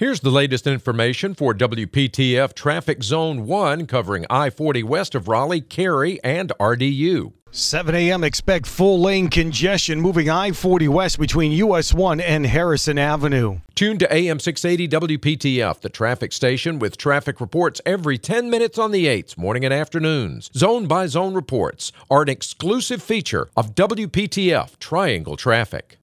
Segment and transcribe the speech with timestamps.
[0.00, 5.60] Here's the latest information for WPTF Traffic Zone 1 covering I 40 west of Raleigh,
[5.60, 7.34] Cary, and RDU.
[7.50, 8.24] 7 a.m.
[8.24, 13.60] Expect full lane congestion moving I 40 west between US 1 and Harrison Avenue.
[13.74, 18.92] Tune to AM 680 WPTF, the traffic station with traffic reports every 10 minutes on
[18.92, 20.50] the 8s, morning and afternoons.
[20.54, 25.98] Zone by zone reports are an exclusive feature of WPTF Triangle Traffic.